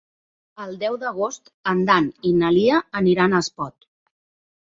[0.63, 3.87] El deu d'agost en Dan i na Lia aniran a Espot.